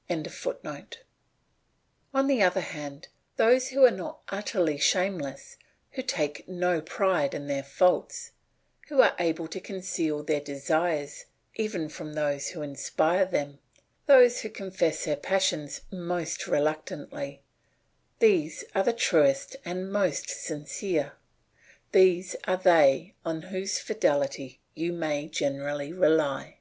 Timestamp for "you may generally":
24.74-25.92